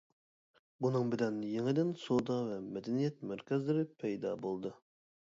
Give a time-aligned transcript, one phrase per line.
[0.83, 4.73] بۇنىڭ بىلەن يېڭىدىن سودا ۋە مەدەنىيەت مەركەزلىرى پەيدا بولدى.